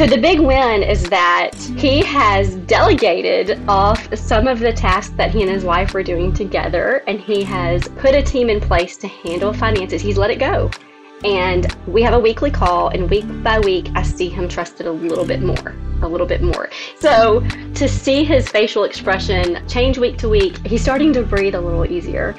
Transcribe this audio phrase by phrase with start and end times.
[0.00, 5.30] So the big win is that he has delegated off some of the tasks that
[5.30, 8.96] he and his wife were doing together, and he has put a team in place
[8.96, 10.00] to handle finances.
[10.00, 10.70] He's let it go.
[11.22, 14.90] And we have a weekly call, and week by week, I see him trusted a
[14.90, 16.70] little bit more, a little bit more.
[16.98, 21.60] So to see his facial expression change week to week, he's starting to breathe a
[21.60, 22.34] little easier.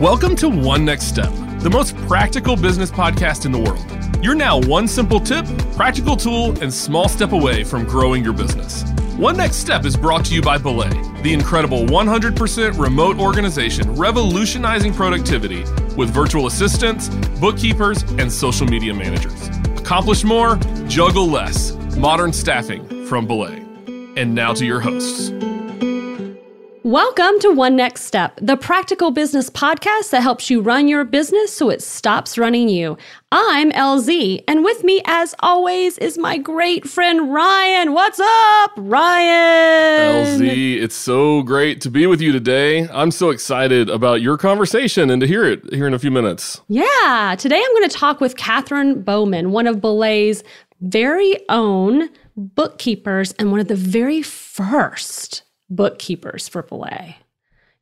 [0.00, 1.30] Welcome to One Next Step,
[1.60, 4.24] the most practical business podcast in the world.
[4.24, 5.44] You're now one simple tip,
[5.74, 8.84] practical tool, and small step away from growing your business.
[9.16, 10.90] One Next Step is brought to you by Belay,
[11.22, 15.64] the incredible 100% remote organization revolutionizing productivity
[15.96, 17.08] with virtual assistants,
[17.40, 19.48] bookkeepers, and social media managers.
[19.78, 21.74] Accomplish more, juggle less.
[21.96, 23.64] Modern staffing from Belay.
[24.16, 25.30] And now to your hosts.
[26.88, 31.52] Welcome to One Next Step, the practical business podcast that helps you run your business
[31.52, 32.96] so it stops running you.
[33.30, 37.92] I'm LZ, and with me, as always, is my great friend Ryan.
[37.92, 40.40] What's up, Ryan?
[40.40, 42.88] LZ, it's so great to be with you today.
[42.88, 46.62] I'm so excited about your conversation and to hear it here in a few minutes.
[46.68, 50.42] Yeah, today I'm going to talk with Catherine Bowman, one of Belay's
[50.80, 57.16] very own bookkeepers and one of the very first bookkeepers for Belay.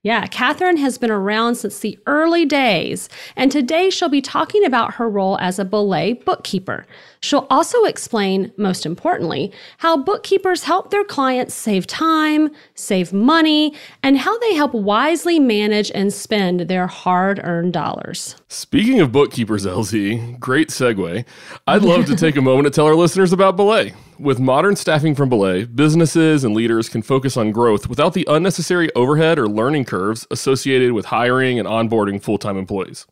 [0.07, 4.95] Yeah, Catherine has been around since the early days, and today she'll be talking about
[4.95, 6.87] her role as a Belay bookkeeper.
[7.19, 14.17] She'll also explain, most importantly, how bookkeepers help their clients save time, save money, and
[14.19, 18.37] how they help wisely manage and spend their hard earned dollars.
[18.47, 21.25] Speaking of bookkeepers, LZ, great segue.
[21.67, 23.93] I'd love to take a moment to tell our listeners about Belay.
[24.19, 28.91] With modern staffing from Belay, businesses and leaders can focus on growth without the unnecessary
[28.95, 33.07] overhead or learning curves associated with hiring and onboarding full time employees.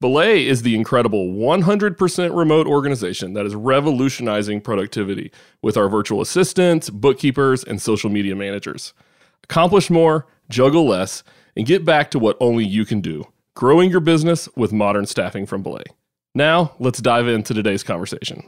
[0.00, 6.88] Belay is the incredible 100% remote organization that is revolutionizing productivity with our virtual assistants,
[6.88, 8.94] bookkeepers, and social media managers.
[9.44, 11.22] Accomplish more, juggle less,
[11.56, 15.44] and get back to what only you can do growing your business with modern staffing
[15.44, 15.84] from Belay.
[16.34, 18.44] Now, let's dive into today's conversation.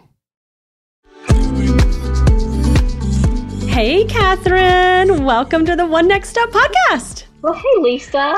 [3.74, 5.24] Hey, Catherine.
[5.24, 7.24] Welcome to the One Next Step podcast.
[7.42, 8.32] Well, hey, Lisa.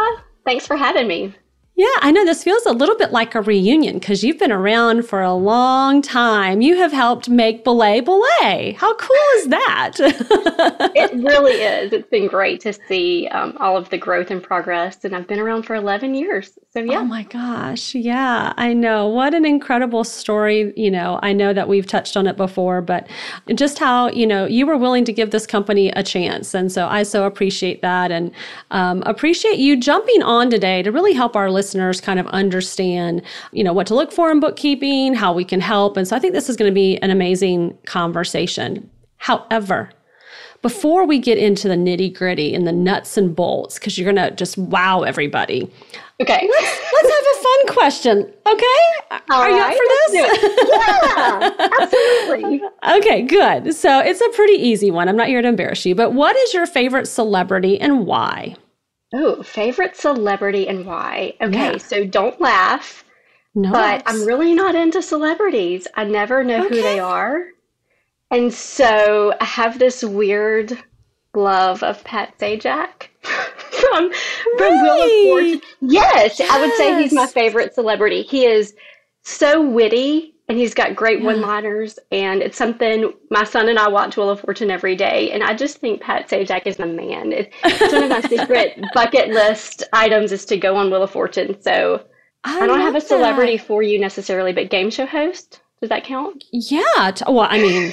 [0.46, 1.34] Thanks for having me.
[1.78, 5.06] Yeah, I know this feels a little bit like a reunion because you've been around
[5.06, 6.62] for a long time.
[6.62, 8.74] You have helped make Belay Belay.
[8.78, 9.92] How cool is that?
[9.98, 11.92] it really is.
[11.92, 15.04] It's been great to see um, all of the growth and progress.
[15.04, 16.58] And I've been around for 11 years.
[16.72, 17.00] So, yeah.
[17.00, 17.94] Oh my gosh.
[17.94, 19.06] Yeah, I know.
[19.08, 20.72] What an incredible story.
[20.76, 23.06] You know, I know that we've touched on it before, but
[23.54, 26.54] just how, you know, you were willing to give this company a chance.
[26.54, 28.30] And so I so appreciate that and
[28.70, 33.22] um, appreciate you jumping on today to really help our listeners listeners kind of understand,
[33.50, 35.96] you know, what to look for in bookkeeping, how we can help.
[35.96, 38.88] And so I think this is going to be an amazing conversation.
[39.16, 39.90] However,
[40.62, 44.24] before we get into the nitty gritty and the nuts and bolts, because you're going
[44.24, 45.68] to just wow everybody.
[46.22, 46.48] Okay.
[46.48, 48.18] Let's, let's have a fun question.
[48.46, 49.20] Okay.
[49.30, 51.58] All Are right, you up for this?
[51.58, 52.62] yeah, absolutely.
[52.98, 53.74] okay, good.
[53.74, 55.08] So it's a pretty easy one.
[55.08, 58.54] I'm not here to embarrass you, but what is your favorite celebrity and why?
[59.14, 61.34] Oh, favorite celebrity and why?
[61.40, 61.78] Okay, Yeah.
[61.78, 63.04] so don't laugh,
[63.54, 63.72] No.
[63.72, 65.88] but I'm really not into celebrities.
[65.94, 66.82] I never know who Okay.
[66.82, 67.48] they are.
[68.30, 70.78] And so I have this weird
[71.34, 74.12] love of Pat Sajak from
[74.56, 75.22] from Wheel of Really?
[75.22, 75.60] Fortune.
[75.80, 77.32] Yes, I would say he's my Yes.
[77.32, 78.22] favorite celebrity.
[78.22, 78.74] He is
[79.24, 81.26] so witty and he's got great Yeah.
[81.26, 85.42] one-liners and it's something my son and I watch Wheel of Fortune every day and
[85.42, 87.32] I just think Pat Sajak is my man.
[87.32, 91.10] It- It's one of my secret bucket list items is to go on Wheel of
[91.10, 91.60] Fortune.
[91.60, 92.02] So
[92.44, 93.66] I don't have a celebrity that.
[93.66, 96.44] for you necessarily, but game show host, does that count?
[96.52, 97.10] Yeah.
[97.26, 97.92] Well, I mean,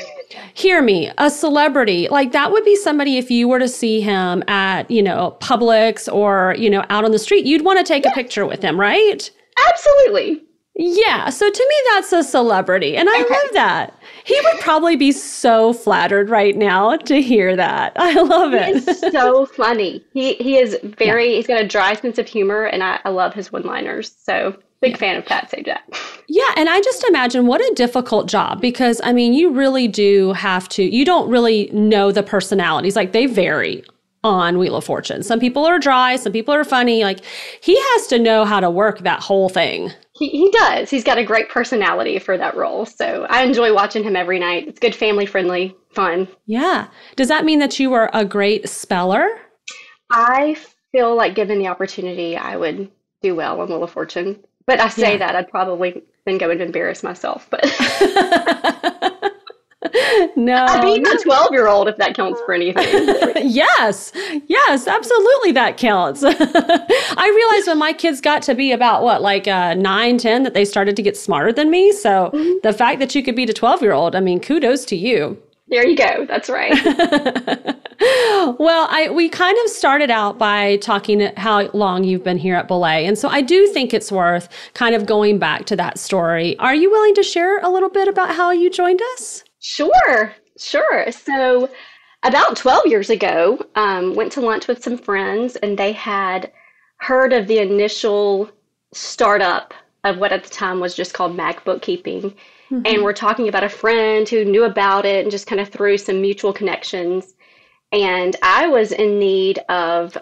[0.53, 1.11] hear me.
[1.17, 5.01] A celebrity like that would be somebody if you were to see him at you
[5.01, 8.45] know Publix or you know out on the street, you'd want to take a picture
[8.45, 9.29] with him, right?
[9.69, 10.43] Absolutely.
[10.75, 11.29] Yeah.
[11.29, 13.33] So to me, that's a celebrity, and I Okay.
[13.33, 13.99] love that.
[14.23, 17.93] He would probably be so flattered right now to hear that.
[17.97, 18.83] I love it.
[19.11, 20.03] so funny.
[20.13, 23.33] He he is very he's got a dry sense of humor and I, I love
[23.35, 24.15] his one-liners.
[24.17, 25.79] So big fan of Pat Sajak.
[26.27, 30.33] Yeah, and I just imagine what a difficult job because I mean, you really do
[30.33, 32.95] have to, you don't really know the personalities.
[32.95, 33.83] Like they vary
[34.25, 35.21] on Wheel of Fortune.
[35.23, 37.03] Some people are dry, some people are funny.
[37.03, 37.19] Like
[37.61, 39.91] he has to know how to work that whole thing.
[40.15, 40.89] He he does.
[40.89, 42.85] He's got a great personality for that role.
[42.85, 44.67] So I enjoy watching him every night.
[44.67, 46.27] It's good family friendly, fun.
[46.45, 46.87] Yeah.
[47.15, 49.27] Does that mean that you were a great speller?
[50.11, 50.55] I
[50.91, 54.43] feel like given the opportunity I would do well on Wheel of Fortune.
[54.67, 55.17] But I say Yeah.
[55.17, 57.47] that I'd probably then go and embarrass myself.
[57.49, 57.63] But
[60.35, 60.65] no.
[60.65, 62.85] I beat my 12 year old if that counts for anything.
[63.49, 64.11] yes.
[64.47, 66.23] Yes, absolutely that counts.
[66.27, 70.53] I realized when my kids got to be about what, like uh, 9, 10, that
[70.53, 71.91] they started to get smarter than me.
[71.91, 72.53] So mm-hmm.
[72.63, 75.41] the fact that you could beat a 12 year old, I mean, kudos to you.
[75.69, 76.25] There you go.
[76.27, 76.71] That's right.
[78.59, 82.67] well, I we kind of started out by talking how long you've been here at
[82.67, 83.05] Belay.
[83.05, 86.59] And so I do think it's worth kind of going back to that story.
[86.59, 89.43] Are you willing to share a little bit about how you joined us?
[89.63, 90.35] Sure.
[90.57, 91.09] Sure.
[91.09, 91.69] So
[92.21, 96.51] about 12 years ago, um, went to lunch with some friends and they had
[96.97, 98.51] heard of the initial
[98.93, 99.73] startup
[100.03, 102.31] of what at the time was just called Mac Bookkeeping.
[102.69, 102.81] Mm-hmm.
[102.85, 105.97] And we're talking about a friend who knew about it and just kind of through
[105.97, 107.33] some mutual connections.
[107.93, 110.17] And I was in need of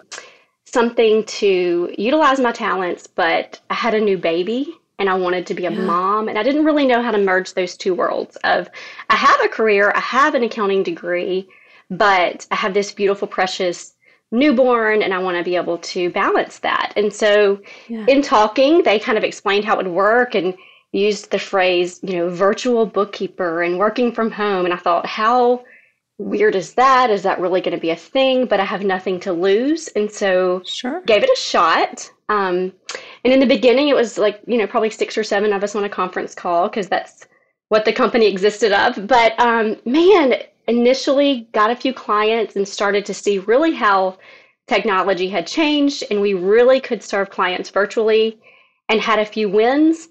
[0.66, 5.54] something to utilize my talents, but I had a new baby and I wanted to
[5.54, 5.80] be a yeah.
[5.80, 6.28] mom.
[6.28, 8.68] And I didn't really know how to merge those two worlds of
[9.10, 11.48] I have a career, I have an accounting degree,
[11.90, 13.94] but I have this beautiful, precious
[14.30, 16.92] newborn and I want to be able to balance that.
[16.96, 18.06] And so yeah.
[18.08, 20.54] in talking, they kind of explained how it would work and
[20.92, 24.64] used the phrase, you know, virtual bookkeeper and working from home.
[24.64, 25.64] And I thought, how
[26.22, 27.10] weird is that?
[27.10, 28.46] Is that really going to be a thing?
[28.46, 29.88] But I have nothing to lose.
[29.88, 31.02] And so sure.
[31.02, 32.10] gave it a shot.
[32.28, 32.72] Um,
[33.24, 35.74] and in the beginning, it was like, you know, probably six or seven of us
[35.74, 37.26] on a conference call because that's
[37.68, 39.06] what the company existed of.
[39.06, 40.34] But um, man,
[40.68, 44.18] initially got a few clients and started to see really how
[44.68, 48.38] technology had changed and we really could serve clients virtually
[48.88, 50.08] and had a few wins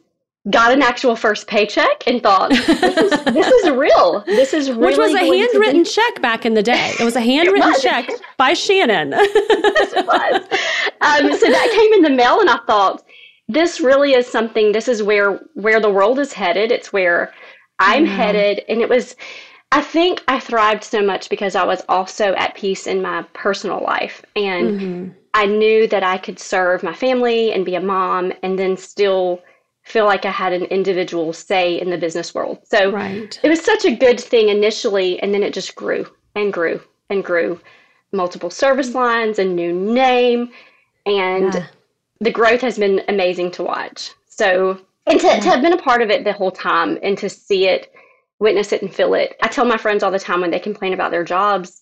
[0.50, 4.24] got an actual first paycheck and thought this is, this is real.
[4.26, 6.94] This is really which was a handwritten check back in the day.
[7.00, 9.12] It was a handwritten check by shannon.
[9.72, 10.42] Yes, it was.
[11.02, 13.04] Um, so that came in the mail and i thought
[13.48, 16.72] this really is something this is where where the world is headed.
[16.72, 17.34] It's where
[17.80, 18.16] i'm mm-hmm.
[18.16, 18.64] headed.
[18.68, 19.16] And it was
[19.72, 23.84] i think i thrived so much because i was also at peace in my personal
[23.84, 24.24] life.
[24.36, 25.10] And mm-hmm.
[25.36, 29.42] i knew that i could serve my family and be a mom and then still
[29.92, 32.60] feel like I had an individual say in the business world.
[32.64, 33.40] So right.
[33.44, 37.24] it was such a good thing initially, and then it just grew and grew and
[37.24, 37.60] grew.
[38.14, 40.52] Multiple service lines, a new name,
[41.06, 41.68] and yeah.
[42.20, 44.12] the growth has been amazing to watch.
[44.28, 45.40] So, and to, yeah.
[45.40, 47.94] to have been a part of it the whole time and to see it,
[48.40, 49.38] witness it, and feel it.
[49.42, 51.82] I tell my friends all the time when they complain about their jobs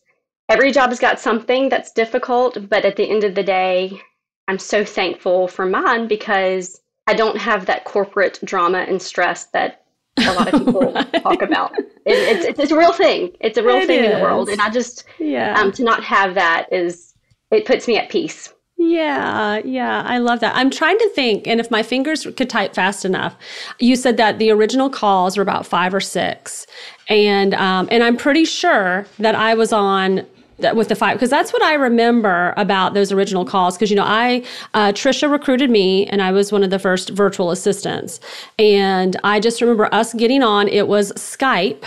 [0.50, 4.02] every job has got something that's difficult, but at the end of the day,
[4.48, 9.84] I'm so thankful for mine because I don't have that corporate drama and stress that
[10.20, 11.24] a lot of people right.
[11.24, 11.76] talk about.
[11.80, 13.36] It, it's, it's, it's a real thing.
[13.40, 14.12] It's a real it thing is.
[14.12, 17.16] in the world, and I just yeah um, to not have that is
[17.50, 18.54] it puts me at peace.
[18.78, 20.56] Yeah, yeah, I love that.
[20.56, 23.36] I'm trying to think, and if my fingers could type fast enough,
[23.80, 26.68] you said that the original calls were about five or six,
[27.08, 30.28] and um, and I'm pretty sure that I was on
[30.76, 33.76] with the five because that's what I remember about those original calls.
[33.76, 37.10] Because you know, I uh, Trisha recruited me, and I was one of the first
[37.10, 38.20] virtual assistants,
[38.58, 40.68] and I just remember us getting on.
[40.68, 41.84] It was Skype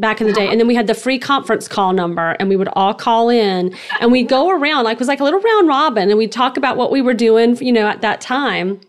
[0.00, 0.48] back in the day.
[0.48, 3.76] And then we had the free conference call number and we would all call in
[4.00, 6.56] and we'd go around like it was like a little round robin and we'd talk
[6.56, 8.80] about what we were doing, you know, at that time.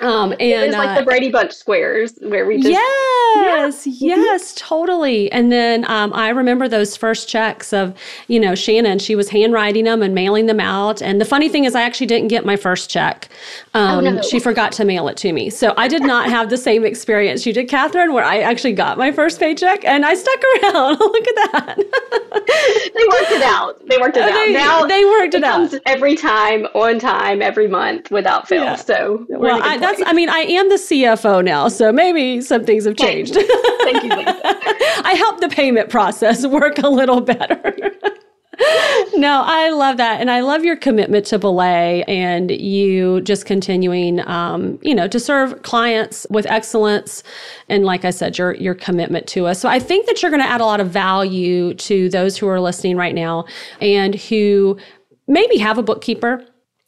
[0.00, 4.16] Um, and it was like uh, the Brady Bunch squares where we just yes, yeah.
[4.16, 5.30] yes, totally.
[5.32, 7.94] And then um, I remember those first checks of
[8.28, 8.98] you know Shannon.
[8.98, 11.02] She was handwriting them and mailing them out.
[11.02, 13.28] And the funny thing is, I actually didn't get my first check.
[13.74, 14.22] Oh, um, oh, no.
[14.22, 17.46] She forgot to mail it to me, so I did not have the same experience
[17.46, 20.98] you did, Catherine, where I actually got my first paycheck and I stuck around.
[21.00, 21.76] Look at that.
[22.94, 23.86] they worked it out.
[23.86, 24.32] They worked it out.
[24.32, 28.64] They, now they worked it, it out every time, on time, every month, without fail.
[28.64, 28.74] Yeah.
[28.76, 32.84] So well, I, that's I mean, I am the CFO now, so maybe some things
[32.84, 33.34] have changed.
[33.34, 34.10] Thank you.
[34.14, 37.74] I help the payment process work a little better.
[39.14, 40.20] no, I love that.
[40.20, 45.18] And I love your commitment to Belay and you just continuing, um, you know, to
[45.18, 47.22] serve clients with excellence.
[47.68, 49.60] And like I said, your, your commitment to us.
[49.60, 52.48] So I think that you're going to add a lot of value to those who
[52.48, 53.46] are listening right now
[53.80, 54.78] and who
[55.26, 56.44] maybe have a bookkeeper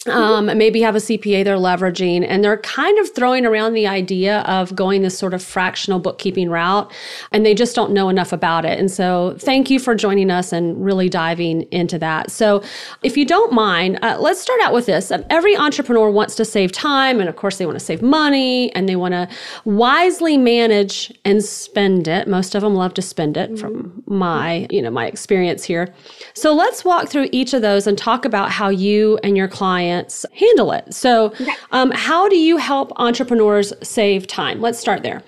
[0.09, 4.41] um, maybe have a CPA they're leveraging, and they're kind of throwing around the idea
[4.41, 6.93] of going this sort of fractional bookkeeping route,
[7.31, 8.79] and they just don't know enough about it.
[8.79, 12.33] And so, thank you for joining us and really diving into that.
[12.33, 12.63] So,
[13.03, 15.13] if you don't mind, uh, let's start out with this.
[15.13, 18.75] Um, every entrepreneur wants to save time, and of course, they want to save money,
[18.75, 19.29] and they want to
[19.65, 22.27] wisely manage and spend it.
[22.27, 25.95] Most of them love to spend it, from my you know my experience here.
[26.35, 29.92] So, let's walk through each of those and talk about how you and your client
[29.93, 30.93] clients handle it.
[30.95, 31.33] So,
[31.71, 34.61] um, how do you help entrepreneurs save time?
[34.61, 35.23] Let's start there.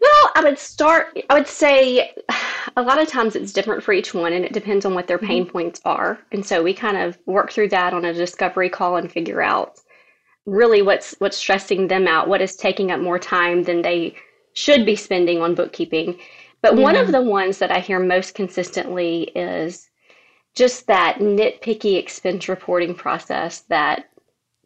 [0.00, 2.12] Well, I would start, I would say
[2.76, 5.18] a lot of times it's different for each one and it depends on what their
[5.18, 6.18] pain points are.
[6.32, 9.78] And so we kind of work through that on a discovery call and figure out
[10.44, 14.14] really what's what's stressing them out, what is taking up more time than they
[14.54, 16.18] should be spending on bookkeeping.
[16.62, 19.88] But one of the ones that I hear most consistently is
[20.54, 24.08] just that nitpicky expense reporting process that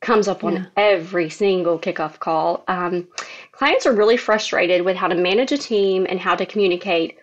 [0.00, 0.64] comes up on Yeah.
[0.76, 2.64] every single kickoff call.
[2.68, 3.08] Um,
[3.52, 7.18] clients are really frustrated with how to manage a team and how to communicate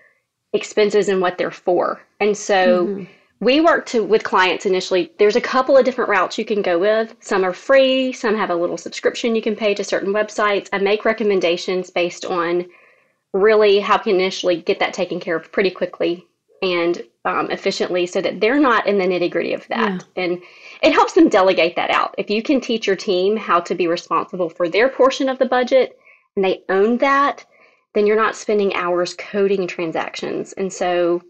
[0.54, 2.02] expenses and what they're for.
[2.20, 3.06] And so
[3.40, 5.12] we work to with clients initially.
[5.18, 7.16] There's a couple of different routes you can go with.
[7.20, 10.70] Some are free, some have a little subscription you can pay to certain websites.
[10.72, 12.66] I make recommendations based on
[13.34, 16.26] really how can initially get that taken care of pretty quickly
[16.62, 20.04] and um, efficiently so that they're not in the nitty gritty of that.
[20.16, 20.42] And
[20.82, 22.14] it helps them delegate that out.
[22.18, 25.46] If you can teach your team how to be responsible for their portion of the
[25.46, 25.98] budget
[26.36, 27.46] and they own that,
[27.94, 30.54] then you're not spending hours coding transactions.
[30.54, 31.22] And so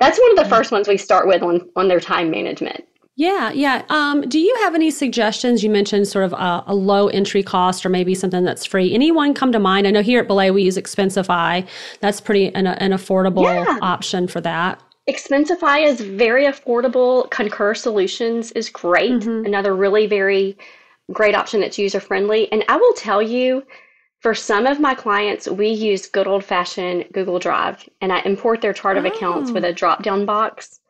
[0.00, 2.84] that's one of the first ones we start with on, on their time management.
[3.18, 3.82] Yeah, yeah.
[3.88, 5.64] Um, do you have any suggestions?
[5.64, 8.92] You mentioned sort of a, a, low entry cost or maybe something that's free.
[8.92, 9.86] Anyone come to mind?
[9.86, 11.66] I know here at Belay we use Expensify.
[12.00, 13.78] That's pretty an, an affordable Yeah.
[13.80, 14.82] option for that.
[15.08, 17.30] Expensify is very affordable.
[17.30, 19.24] Concur Solutions is great.
[19.46, 20.58] Another really very
[21.12, 22.50] great option that's user friendly.
[22.50, 23.62] And I will tell you,
[24.20, 28.60] for some of my clients, we use good old fashioned Google Drive and I import
[28.60, 30.80] their chart of accounts with a drop down box.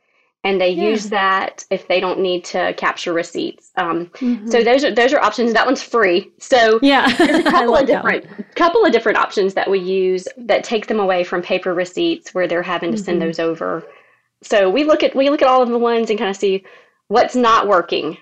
[0.45, 3.73] And they use that if they don't need to capture receipts.
[3.77, 4.11] Um,
[4.47, 5.53] So those are those are options.
[5.53, 6.31] That one's free.
[6.39, 10.63] So Yeah, there's a couple of different couple of different options that we use that
[10.65, 13.05] take them away from paper receipts where they're having to Mm-hmm.
[13.05, 13.85] send those over.
[14.43, 16.65] So we look at we look at all of the ones and kind of see
[17.09, 18.17] what's not working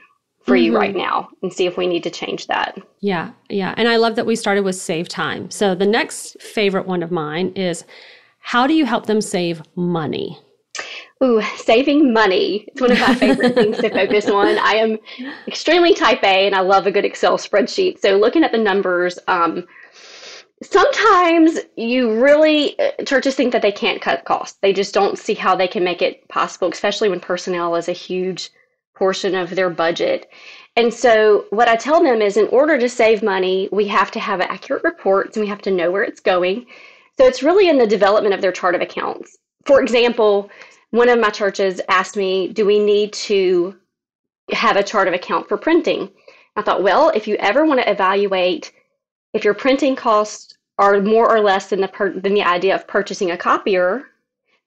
[0.44, 0.80] for you Mm-hmm.
[0.80, 2.78] right now and see if we need to change that.
[3.00, 3.75] Yeah, yeah.
[3.78, 5.50] And I love that we started with save time.
[5.50, 7.85] So the next favorite one of mine is
[8.40, 10.38] how do you help them save money?
[11.23, 12.66] Ooh, saving money.
[12.68, 14.59] It's one of my favorite things to focus on.
[14.59, 14.99] I am
[15.49, 18.00] extremely type A and I love a good Excel spreadsheet.
[18.00, 19.64] So looking at the numbers, um,
[20.64, 24.59] sometimes you really, uh, churches think that they can't cut costs.
[24.61, 27.92] They just don't see how they can make it possible, especially when personnel is a
[27.92, 28.50] huge
[28.94, 30.30] portion of their budget.
[30.76, 34.21] And so what I tell them is in order to save money, we have to
[34.21, 36.66] have accurate reports and we have to know where it's going.
[37.16, 39.38] So it's really in the development of their chart of accounts.
[39.66, 40.50] For example,
[40.90, 43.76] one of my churches asked me, Do we need to
[44.52, 46.11] have a chart of account for printing?
[46.56, 48.73] I thought, well, if you ever want to evaluate
[49.33, 52.87] if your printing costs are more or less than the per- than the idea of
[52.87, 54.04] purchasing a copier,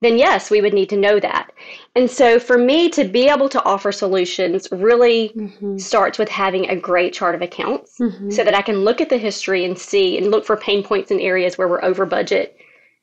[0.02, 1.52] then yes, we would need to know that.
[1.96, 5.34] And so for me to be able to offer solutions really
[5.78, 7.98] starts with having a great chart of accounts
[8.30, 11.10] so that I can look at the history and see and look for pain points
[11.10, 12.58] in areas where we're over budget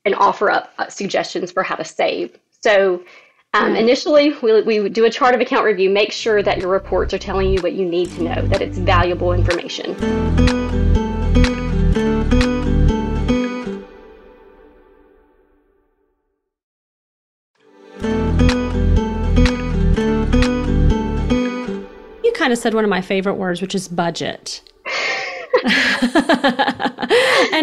[0.05, 2.39] and offer up uh, suggestions for how to save.
[2.61, 3.03] So
[3.55, 7.15] um, initially, we, we do a chart of account review, make sure that your reports
[7.15, 10.84] are telling you what you need to know, that it's valuable information.
[22.45, 24.61] Kind of said one of my favorite words, which is budget.
[25.65, 25.73] and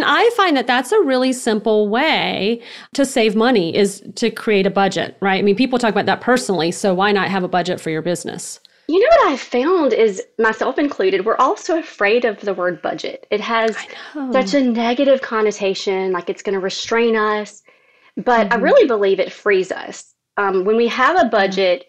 [0.04, 4.72] I find that that's a really simple way to save money is to create a
[4.72, 5.38] budget, right?
[5.38, 8.02] I mean, people talk about that personally, so why not have a budget for your
[8.02, 8.60] business?
[8.88, 13.28] You know what I've found is, myself included, we're also afraid of the word budget.
[13.30, 13.78] It has
[14.32, 17.62] such a negative connotation, like it's going to restrain us.
[18.18, 20.16] But I really believe it frees us.
[20.38, 21.86] Um, when we have a budget,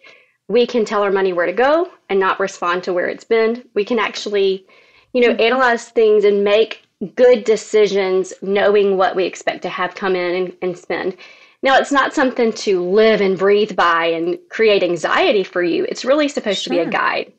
[0.48, 3.64] we can tell our money where to go and not respond to where it's been.
[3.74, 4.66] We can actually,
[5.12, 5.40] you know, mm-hmm.
[5.40, 6.82] analyze things and make
[7.14, 11.16] good decisions knowing what we expect to have come in and, and spend.
[11.62, 15.84] Now, it's not something to live and breathe by and create anxiety for you.
[15.88, 17.32] It's really supposed to be a guide.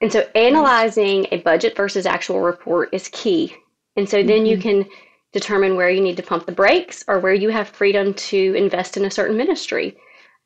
[0.00, 3.54] And so, analyzing a budget versus actual report is key.
[3.96, 4.82] And so, then you mm-hmm.
[4.82, 4.90] can
[5.32, 8.96] determine where you need to pump the brakes or where you have freedom to invest
[8.96, 9.96] in a certain ministry.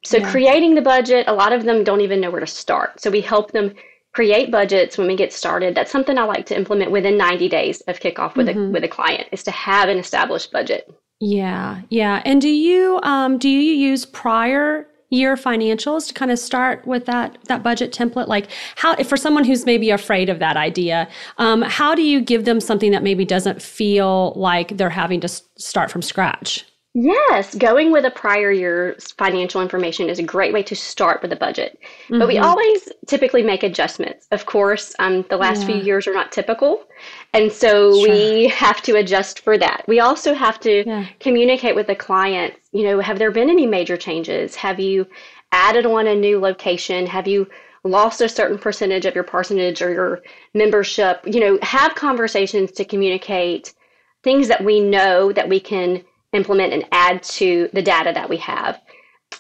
[0.02, 3.00] So, creating the budget, a lot of them don't even know where to start.
[3.00, 3.74] So, we help them
[4.12, 5.74] create budgets when we get started.
[5.74, 8.88] That's something I like to implement within 90 days of kickoff with a with a
[8.88, 10.92] client is to have an established budget.
[11.20, 12.22] Yeah, yeah.
[12.24, 17.04] And do you um, do you use prior year financials to kind of start with
[17.06, 18.26] that that budget template?
[18.26, 22.46] Like how for someone who's maybe afraid of that idea, um, how do you give
[22.46, 26.64] them something that maybe doesn't feel like they're having to start from scratch?
[26.92, 31.32] Yes, going with a prior year's financial information is a great way to start with
[31.32, 31.78] a budget.
[32.04, 32.18] Mm-hmm.
[32.18, 32.44] But we mm-hmm.
[32.44, 34.26] always typically make adjustments.
[34.32, 35.66] Of course, um, the last yeah.
[35.68, 36.82] few years are not typical.
[37.32, 38.10] And so sure.
[38.10, 39.84] we have to adjust for that.
[39.86, 41.06] We also have to yeah.
[41.20, 42.58] communicate with the clients.
[42.72, 44.56] You know, have there been any major changes?
[44.56, 45.06] Have you
[45.52, 47.06] added on a new location?
[47.06, 47.46] Have you
[47.84, 50.22] lost a certain percentage of your parsonage or your
[50.54, 51.20] membership?
[51.24, 53.74] You know, have conversations to communicate
[54.24, 58.36] things that we know that we can implement and add to the data that we
[58.38, 58.80] have.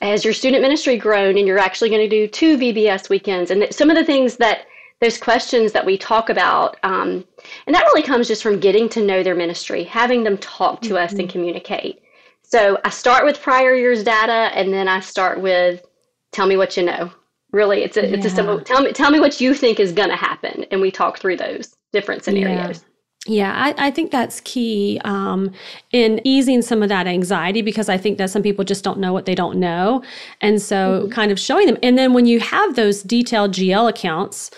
[0.02, 3.66] As your student ministry grown and you're actually going to do two VBS weekends and
[3.72, 4.66] some of the things that
[5.00, 7.24] those questions that we talk about, um,
[7.66, 10.88] and that really comes just from getting to know their ministry, having them talk to
[10.88, 10.96] mm-hmm.
[10.98, 11.30] us and mm-hmm.
[11.30, 12.02] communicate.
[12.42, 15.84] So I start with prior year's data and then I start with
[16.32, 17.10] tell me what you know.
[17.52, 18.14] Really, it's a yeah.
[18.14, 20.80] it's a simple tell me tell me what you think is going to happen, and
[20.80, 22.84] we talk through those different scenarios.
[23.26, 23.52] Yeah.
[23.54, 25.52] I, I, think that's key um,
[25.92, 29.12] in easing some of that anxiety because I think that some people just don't know
[29.12, 30.02] what they don't know.
[30.40, 31.12] And so, mm-hmm.
[31.12, 31.76] kind of showing them.
[31.82, 34.50] And then, when you have those detailed GL accounts,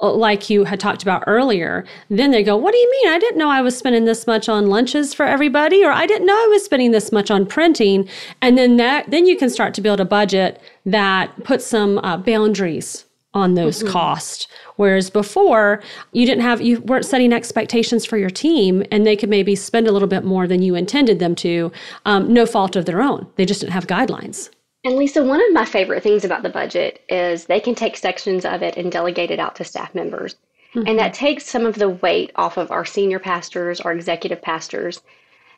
[0.00, 3.12] uh, like you had talked about earlier, then they go, What do you mean?
[3.12, 6.26] I didn't know I was spending this much on lunches for everybody, or I didn't
[6.26, 8.08] know I was spending this much on printing.
[8.40, 12.16] And then that, then you can start to build a budget that puts some uh,
[12.16, 13.92] boundaries on those mm-hmm.
[13.92, 14.46] costs.
[14.76, 19.28] Whereas before, you didn't have, you weren't setting expectations for your team and they could
[19.28, 21.72] maybe spend a little bit more than you intended them to,
[22.06, 23.26] um, no fault of their own.
[23.36, 24.50] They just didn't have guidelines.
[24.84, 28.44] And Lisa, one of my favorite things about the budget is they can take sections
[28.44, 30.36] of it and delegate it out to staff members.
[30.74, 30.88] Mm-hmm.
[30.88, 35.00] And that takes some of the weight off of our senior pastors, our executive pastors.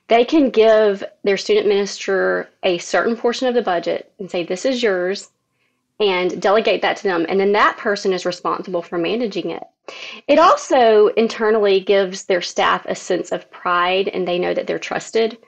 [0.09, 4.65] They can give their student minister a certain portion of the budget and say, This
[4.65, 5.31] is yours
[5.99, 7.27] and delegate that to them.
[7.29, 9.65] And then that person is responsible for managing it.
[10.29, 14.79] It also internally gives their staff a sense of pride and they know that they're
[14.79, 15.39] trusted.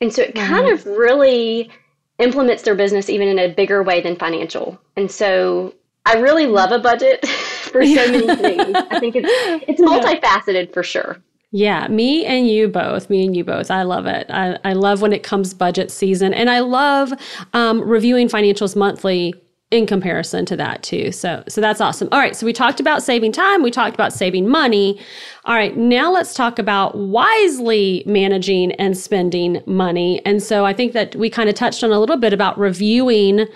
[0.00, 0.46] And so it mm-hmm.
[0.46, 1.70] kind of really
[2.18, 4.80] implements their business even in a bigger way than financial.
[4.96, 5.74] And so
[6.06, 8.76] I really love a budget for so many things.
[8.90, 9.28] I think it's
[9.68, 11.18] it's multifaceted for sure.
[11.50, 13.08] Yeah, me and you both.
[13.08, 13.70] Me and you both.
[13.70, 14.26] I love it.
[14.28, 17.12] I, I love when it comes budget season, and I love
[17.54, 19.34] um, reviewing financials monthly
[19.70, 21.12] in comparison to that too.
[21.12, 22.08] So so that's awesome.
[22.10, 24.98] All right, so we talked about saving time, we talked about saving money.
[25.44, 30.24] All right, now let's talk about wisely managing and spending money.
[30.24, 33.46] And so I think that we kind of touched on a little bit about reviewing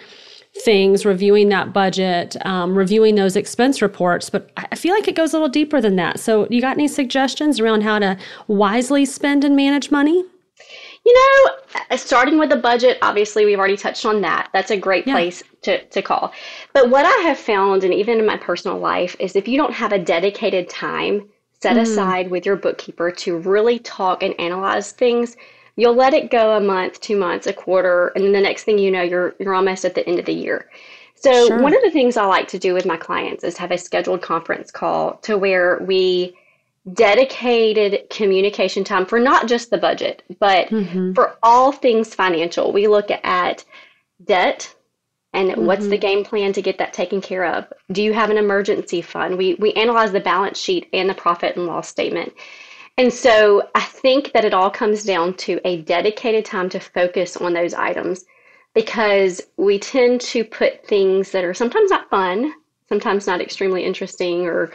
[0.64, 5.32] things, reviewing that budget, um, reviewing those expense reports, but I feel like it goes
[5.32, 6.20] a little deeper than that.
[6.20, 10.24] So, you got any suggestions around how to wisely spend and manage money?
[11.04, 11.56] You know,
[11.90, 14.50] uh, starting with the budget, obviously, we've already touched on that.
[14.52, 15.14] That's a great yeah.
[15.14, 16.32] place to, to call.
[16.72, 19.72] But what I have found, and even in my personal life, is if you don't
[19.72, 21.28] have a dedicated time
[21.60, 21.82] set mm.
[21.82, 25.36] aside with your bookkeeper to really talk and analyze things,
[25.76, 28.78] you'll let it go a month, two months, a quarter, and then the next thing
[28.78, 30.68] you know, you're you're almost at the end of the year.
[31.14, 31.62] So sure.
[31.62, 34.22] one of the things I like to do with my clients is have a scheduled
[34.22, 36.36] conference call to where we
[36.92, 41.12] dedicated communication time for not just the budget, but mm-hmm.
[41.12, 42.72] for all things financial.
[42.72, 43.64] We look at
[44.24, 44.74] debt
[45.32, 45.66] and mm-hmm.
[45.66, 47.72] what's the game plan to get that taken care of.
[47.92, 49.38] Do you have an emergency fund?
[49.38, 52.32] We we analyze the balance sheet and the profit and loss statement.
[52.98, 57.36] And so I think that it all comes down to a dedicated time to focus
[57.36, 58.24] on those items
[58.74, 62.52] because we tend to put things that are sometimes not fun,
[62.88, 64.72] sometimes not extremely interesting or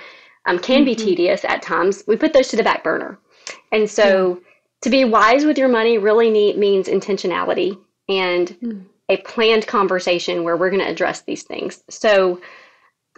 [0.48, 0.86] um, can mm-hmm.
[0.86, 3.20] be tedious at times, we put those to the back burner.
[3.72, 4.42] And so
[4.82, 7.78] to be wise with your money really neat means intentionality
[8.10, 8.86] and mm.
[9.10, 11.84] a planned conversation where we're going to address these things.
[11.90, 12.42] So,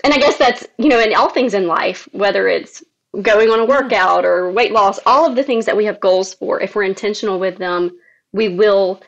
[0.04, 2.84] and I guess that's, you know, in all things in life, whether it's
[3.22, 6.34] going on a workout or weight loss, all of the things that we have goals
[6.34, 7.92] for, if we're intentional with them,
[8.32, 9.02] we will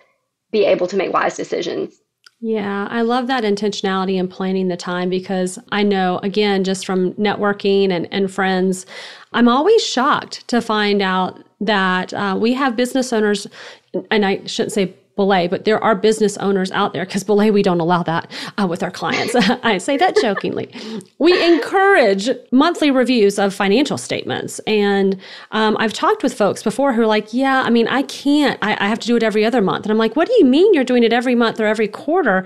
[0.51, 2.01] be able to make wise decisions.
[2.43, 7.13] Yeah, I love that intentionality and planning the time because I know, again, just from
[7.13, 8.87] networking and, and friends,
[9.31, 13.45] I'm always shocked to find out that uh, we have business owners,
[14.09, 17.61] and I shouldn't say belay, but there are business owners out there because belay, we
[17.61, 19.35] don't allow that uh, with our clients.
[19.63, 20.67] I say that jokingly.
[21.19, 24.57] We encourage monthly reviews of financial statements.
[24.65, 28.57] And um, I've talked with folks before who are like, yeah, I mean, I can't,
[28.63, 29.85] I, I have to do it every other month.
[29.85, 32.43] And I'm like, what do you mean you're doing it every month or every quarter?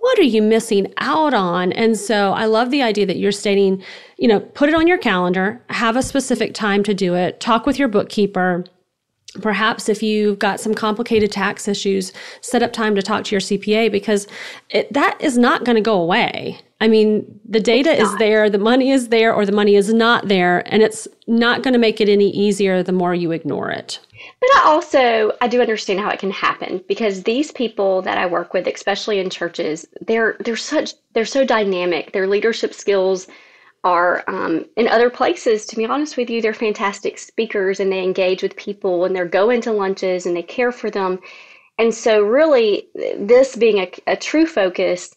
[0.00, 1.72] What are you missing out on?
[1.72, 3.82] And so I love the idea that you're stating,
[4.18, 7.64] you know, put it on your calendar, have a specific time to do it, talk
[7.64, 8.64] with your bookkeeper
[9.40, 13.40] Perhaps if you've got some complicated tax issues, set up time to talk to your
[13.40, 14.26] CPA because
[14.70, 16.60] it, that is not going to go away.
[16.80, 20.28] I mean, the data is there, the money is there, or the money is not
[20.28, 23.98] there, and it's not going to make it any easier the more you ignore it.
[24.40, 28.26] But I also I do understand how it can happen because these people that I
[28.26, 32.12] work with, especially in churches, they're they're such they're so dynamic.
[32.12, 33.26] Their leadership skills
[33.84, 35.66] are um, in other places.
[35.66, 39.26] To be honest with you, they're fantastic speakers and they engage with people and they're
[39.26, 41.18] going to lunches and they care for them.
[41.78, 45.14] And so, really, this being a, a true focus,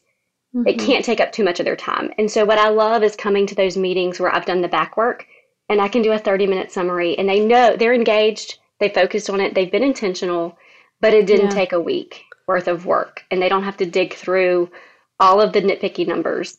[0.55, 0.67] mm-hmm.
[0.67, 2.13] it can't take up too much of their time.
[2.17, 4.95] And so, what I love is coming to those meetings where I've done the back
[4.95, 5.25] work
[5.69, 9.29] and I can do a 30 minute summary and they know they're engaged, they focused
[9.29, 10.57] on it, they've been intentional,
[10.99, 11.55] but it didn't yeah.
[11.55, 14.69] take a week worth of work and they don't have to dig through
[15.19, 16.57] all of the nitpicky numbers.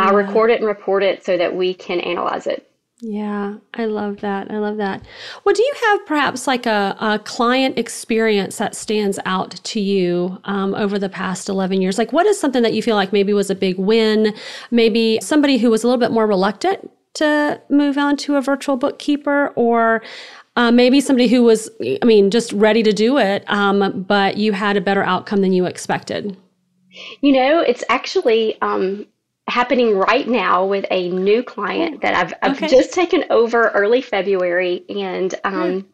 [0.00, 0.10] Yeah.
[0.10, 2.66] I record it and report it so that we can analyze it.
[3.02, 4.50] Yeah, I love that.
[4.50, 5.02] I love that.
[5.44, 10.38] Well, do you have perhaps like a, a client experience that stands out to you
[10.44, 11.96] um, over the past 11 years?
[11.96, 14.34] Like, what is something that you feel like maybe was a big win?
[14.70, 18.76] Maybe somebody who was a little bit more reluctant to move on to a virtual
[18.76, 20.02] bookkeeper, or
[20.56, 21.70] uh, maybe somebody who was,
[22.02, 25.52] I mean, just ready to do it, um, but you had a better outcome than
[25.52, 26.36] you expected?
[27.22, 29.06] You know, it's actually um,
[29.50, 32.68] happening right now with a new client that I've, I've okay.
[32.68, 34.84] just taken over early February.
[34.88, 35.86] And um,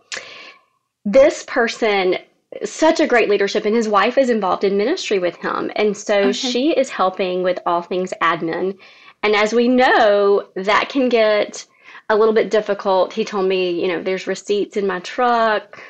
[1.04, 2.16] this person,
[2.64, 5.70] such a great leadership, and his wife is involved in ministry with him.
[5.76, 6.32] And so okay.
[6.32, 8.76] she is helping with all things admin.
[9.22, 11.66] And as we know, that can get
[12.08, 13.12] a little bit difficult.
[13.12, 15.82] He told me, you know, there's receipts in my truck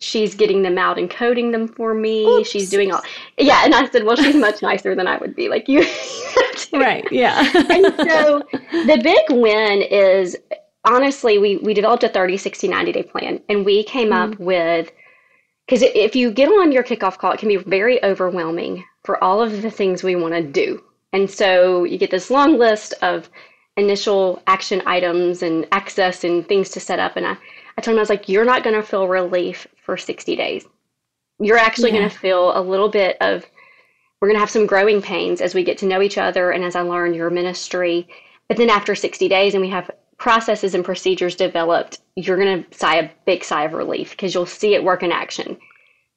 [0.00, 2.24] she's getting them out and coding them for me.
[2.24, 2.48] Oops.
[2.48, 3.02] She's doing all,
[3.36, 3.64] yeah.
[3.64, 5.48] And I said, well, she's much nicer than I would be.
[5.48, 5.80] Like you,
[6.72, 7.06] right?
[7.12, 7.40] Yeah.
[7.54, 10.36] and so the big win is
[10.84, 14.32] honestly, we we developed a 30, 60, 90 day plan, and we came mm.
[14.32, 14.90] up with
[15.66, 19.42] because if you get on your kickoff call, it can be very overwhelming for all
[19.42, 20.82] of the things we want to do.
[21.12, 23.28] And so you get this long list of
[23.76, 27.16] initial action items and access and things to set up.
[27.16, 27.36] And I,
[27.76, 30.66] I told him, I was like, you're not going to feel relief for 60 days.
[31.38, 31.98] You're actually yeah.
[31.98, 33.44] going to feel a little bit of,
[34.20, 36.64] we're going to have some growing pains as we get to know each other and
[36.64, 38.08] as I learn your ministry.
[38.48, 42.76] But then after 60 days and we have processes and procedures developed, you're going to
[42.76, 45.56] sigh a big sigh of relief because you'll see it work in action.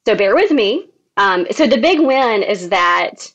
[0.08, 0.88] So bear with me.
[1.18, 3.32] Um, so the big win is that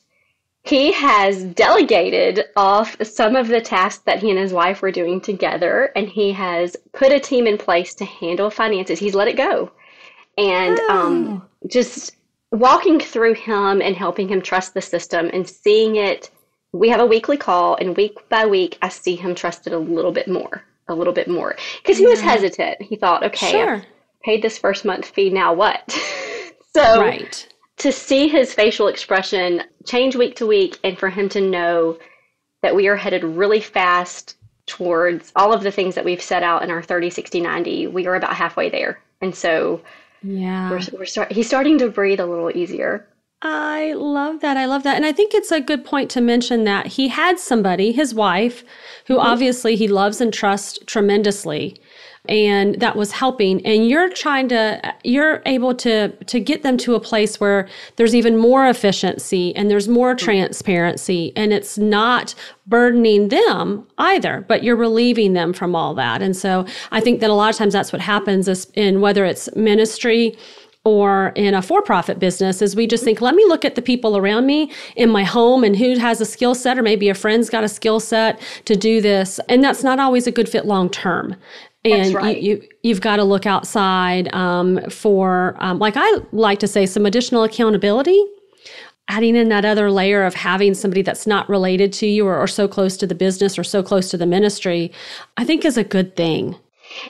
[0.63, 5.21] he has delegated off some of the tasks that he and his wife were doing
[5.21, 8.99] together, and he has put a team in place to handle finances.
[8.99, 9.71] He's let it go.
[10.37, 10.89] And oh.
[10.89, 12.17] um, just
[12.51, 16.31] walking through him and helping him trust the system and seeing it.
[16.73, 19.77] We have a weekly call, and week by week, I see him trust it a
[19.77, 21.55] little bit more, a little bit more.
[21.81, 22.81] Because he was hesitant.
[22.81, 23.83] He thought, okay, sure.
[24.23, 25.89] Paid this first month fee, now what?
[26.75, 31.41] so, right to see his facial expression change week to week and for him to
[31.41, 31.97] know
[32.61, 36.63] that we are headed really fast towards all of the things that we've set out
[36.63, 39.81] in our 30 60 90 we are about halfway there and so
[40.23, 43.07] yeah we're, we're start, he's starting to breathe a little easier
[43.43, 44.57] I love that.
[44.57, 44.95] I love that.
[44.95, 48.63] And I think it's a good point to mention that he had somebody, his wife,
[49.05, 49.27] who mm-hmm.
[49.27, 51.79] obviously he loves and trusts tremendously
[52.29, 53.65] and that was helping.
[53.65, 58.15] And you're trying to you're able to to get them to a place where there's
[58.15, 60.25] even more efficiency and there's more mm-hmm.
[60.25, 62.35] transparency and it's not
[62.65, 66.21] burdening them either but you're relieving them from all that.
[66.21, 69.25] And so i think that a lot of times that's what happens is in whether
[69.25, 70.37] it's ministry
[70.87, 74.15] or in a for-profit business is we just think let me look at the people
[74.15, 77.49] around me in my home and who has a skill set or maybe a friend's
[77.49, 79.37] got a skill set to do this.
[79.49, 81.35] And that's not always a good fit long term
[81.93, 82.41] and right.
[82.41, 86.85] you, you have got to look outside um, for um, like i like to say
[86.85, 88.23] some additional accountability
[89.09, 92.47] adding in that other layer of having somebody that's not related to you or, or
[92.47, 94.91] so close to the business or so close to the ministry
[95.37, 96.55] i think is a good thing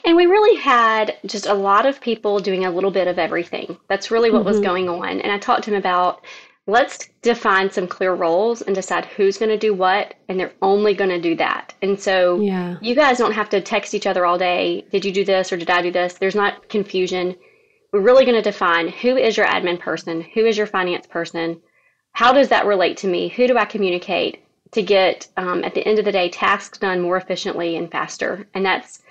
[0.04, 3.78] and we really had just a lot of people doing a little bit of everything.
[3.88, 4.48] That's really what mm-hmm.
[4.48, 5.20] was going on.
[5.20, 6.24] And I talked to him about
[6.68, 10.92] let's define some clear roles and decide who's going to do what and they're only
[10.92, 11.74] going to do that.
[11.80, 12.76] And so yeah.
[12.82, 15.56] you guys don't have to text each other all day did you do this or
[15.56, 16.14] did i do this?
[16.14, 17.34] There's not confusion.
[17.92, 21.60] We're really going to define who is your admin person who is your finance person
[22.12, 25.86] how does that relate to me who do i communicate to get um, at the
[25.86, 28.46] end of the day tasks done more efficiently and faster.
[28.52, 29.02] And that's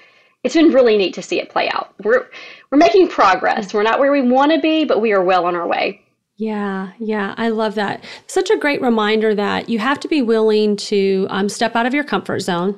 [0.43, 1.95] it's been really neat to see it play out.
[2.03, 2.29] We're
[2.69, 3.73] we're making progress.
[3.73, 6.03] We're not where we want to be but we are well on our way
[6.37, 8.03] yeah, yeah, I love that.
[8.27, 11.95] Such a great reminder that you have to be willing to um, step out of
[11.95, 12.77] your comfort zone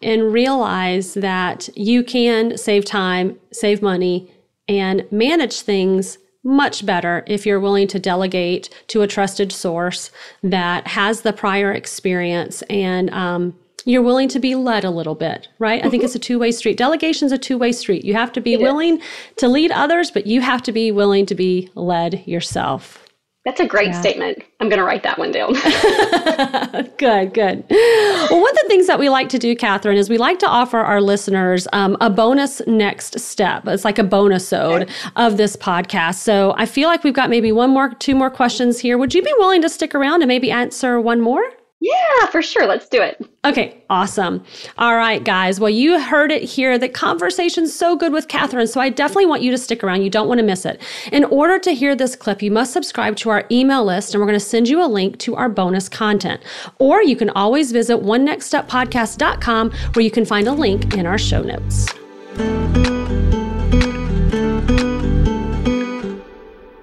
[0.00, 4.32] and realize that you can save time, save money,
[4.68, 10.12] and manage things much better if you're willing to delegate to a trusted source
[10.44, 15.48] that has the prior experience and um, you're willing to be led a little bit,
[15.58, 15.84] right?
[15.84, 16.76] I think it's a two way street.
[16.76, 18.04] Delegation's a two way street.
[18.04, 19.00] You have to be It willing
[19.36, 23.04] to lead others, but you have to be willing to be led yourself.
[23.44, 24.42] That's a great statement.
[24.60, 25.54] I'm going to write that one down.
[26.98, 27.64] Good, good.
[27.70, 30.46] Well, one of the things that we like to do, Catherine, is we like to
[30.46, 33.66] offer our listeners um, a bonus next step.
[33.66, 36.16] It's like a bonus ode of this podcast.
[36.16, 38.98] So I feel like we've got maybe one more, two more questions here.
[38.98, 41.42] Would you be willing to stick around and maybe answer one more?
[41.80, 42.66] Yeah, for sure.
[42.66, 43.24] Let's do it.
[43.44, 44.42] Okay, awesome.
[44.78, 45.60] All right, guys.
[45.60, 46.76] Well, you heard it here.
[46.76, 50.02] The conversation's so good with Catherine, so I definitely want you to stick around.
[50.02, 50.82] You don't want to miss it.
[51.12, 54.26] In order to hear this clip, you must subscribe to our email list, and we're
[54.26, 56.42] going to send you a link to our bonus content.
[56.80, 61.42] Or you can always visit onenextsteppodcast.com where you can find a link in our show
[61.42, 62.97] notes.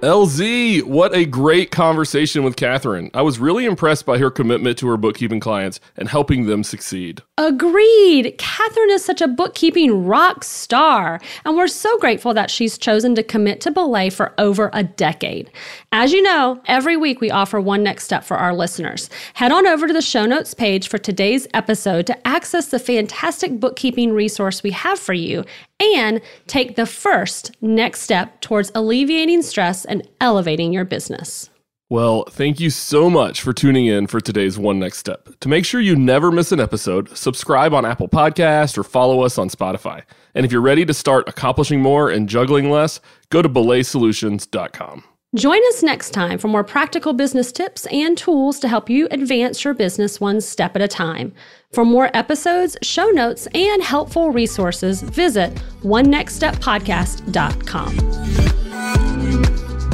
[0.05, 3.09] LZ, what a great conversation with Catherine.
[3.15, 7.23] I was really impressed by her commitment to her bookkeeping clients and helping them succeed.
[7.37, 8.37] Agreed.
[8.37, 13.23] Catherine is such a bookkeeping rock star, and we're so grateful that she's chosen to
[13.23, 15.51] commit to Belay for over a decade.
[15.91, 19.09] As you know, every week we offer one next step for our listeners.
[19.33, 23.59] Head on over to the show notes page for today's episode to access the fantastic
[23.59, 25.43] bookkeeping resource we have for you
[25.81, 31.49] and take the first next step towards alleviating stress and elevating your business.
[31.87, 35.29] Well, thank you so much for tuning in for today's One Next Step.
[35.41, 39.37] To make sure you never miss an episode, subscribe on Apple Podcast or follow us
[39.37, 40.01] on Spotify.
[40.33, 45.03] And if you're ready to start accomplishing more and juggling less, go to belaysolutions.com.
[45.35, 49.63] Join us next time for more practical business tips and tools to help you advance
[49.63, 51.33] your business one step at a time.
[51.71, 58.64] For more episodes, show notes, and helpful resources, visit onenextsteppodcast.com.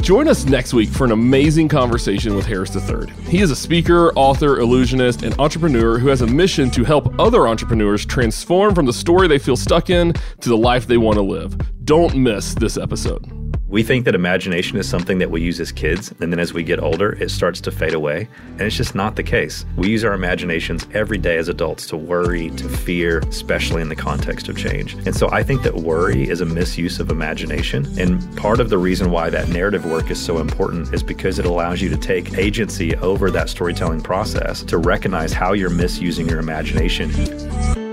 [0.02, 3.06] Join us next week for an amazing conversation with Harris III.
[3.28, 7.46] He is a speaker, author, illusionist, and entrepreneur who has a mission to help other
[7.46, 11.22] entrepreneurs transform from the story they feel stuck in to the life they want to
[11.22, 11.56] live.
[11.84, 13.41] Don't miss this episode.
[13.72, 16.62] We think that imagination is something that we use as kids, and then as we
[16.62, 18.28] get older, it starts to fade away.
[18.50, 19.64] And it's just not the case.
[19.76, 23.96] We use our imaginations every day as adults to worry, to fear, especially in the
[23.96, 24.92] context of change.
[25.06, 27.86] And so I think that worry is a misuse of imagination.
[27.98, 31.46] And part of the reason why that narrative work is so important is because it
[31.46, 36.40] allows you to take agency over that storytelling process to recognize how you're misusing your
[36.40, 37.91] imagination.